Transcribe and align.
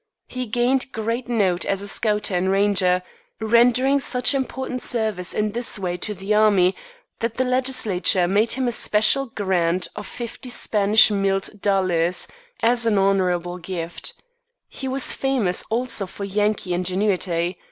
He 0.25 0.47
gained 0.47 0.91
great 0.91 1.29
note 1.29 1.63
as 1.63 1.83
a 1.83 1.87
scouter 1.87 2.35
and 2.35 2.51
ranger, 2.51 3.03
rendering 3.39 3.99
such 3.99 4.33
important 4.33 4.81
service 4.81 5.31
in 5.31 5.51
this 5.51 5.77
way 5.77 5.95
to 5.97 6.15
the 6.15 6.33
army 6.33 6.75
that 7.19 7.35
the 7.35 7.43
legislature 7.43 8.27
made 8.27 8.53
him 8.53 8.67
a 8.67 8.71
special 8.71 9.27
grant 9.27 9.87
of 9.95 10.07
"fifty 10.07 10.49
Spanish 10.49 11.11
milled 11.11 11.61
dollars" 11.61 12.27
as 12.61 12.87
an 12.87 12.97
honorable 12.97 13.59
gift. 13.59 14.15
He 14.67 14.87
was 14.87 15.13
famous 15.13 15.61
also 15.69 16.07
for 16.07 16.23
Yankee 16.23 16.73
ingenuity. 16.73 17.59